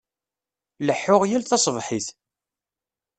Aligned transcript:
Leḥḥuɣ 0.85 1.21
yal 1.27 1.43
taṣebḥit. 1.45 2.07